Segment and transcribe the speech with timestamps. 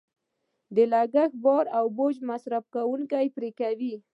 [0.75, 3.93] د لګښت بار او بوج مصرف کوونکې پرې کوي.